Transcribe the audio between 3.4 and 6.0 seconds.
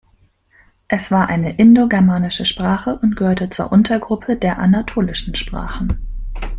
zur Untergruppe der anatolischen Sprachen.